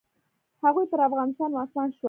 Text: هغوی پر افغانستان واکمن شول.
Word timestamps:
هغوی 0.63 0.85
پر 0.91 0.99
افغانستان 1.09 1.49
واکمن 1.53 1.89
شول. 1.95 1.99